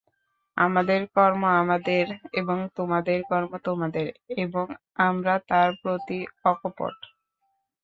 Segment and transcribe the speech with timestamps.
[0.57, 2.05] আমাদের কর্ম আমাদের
[2.33, 4.07] এবং তোমাদের কর্ম তোমাদের
[4.37, 4.65] এবং
[5.01, 6.19] আমরা তাঁর প্রতি
[6.45, 6.95] অকপট।